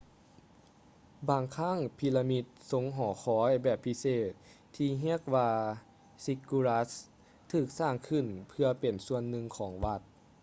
[1.29, 4.31] ບາງຄັ້ງປີລະມິດຊົງຫໍຄອຍແບບພິເສດ
[4.75, 5.49] ທີ່ຮຽກວ່າ
[6.23, 7.09] ຊິກກູຣັດສ໌ ziggurats
[7.51, 10.01] ຖືກສ້າງຂຶ້ນເພື່ອເປັນສ່ວນໜຶ່ງຂອງວັດ